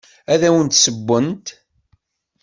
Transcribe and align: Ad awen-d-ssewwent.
Ad 0.33 0.41
awen-d-ssewwent. 0.47 1.47